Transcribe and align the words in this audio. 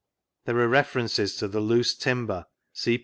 There 0.45 0.57
are 0.57 0.67
references 0.67 1.35
to 1.35 1.47
the 1.47 1.59
loose 1.59 1.93
timber 1.93 2.45
(see 2.73 2.97
(^. 2.97 2.99